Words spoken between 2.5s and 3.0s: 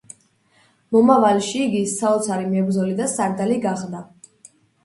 მებრძოლი